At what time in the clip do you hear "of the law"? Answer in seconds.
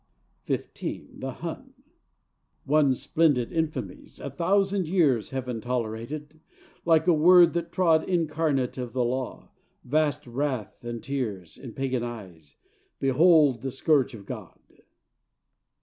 8.79-9.51